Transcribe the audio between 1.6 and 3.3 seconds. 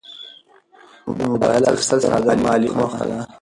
اخیستل ساده مالي موخه ده.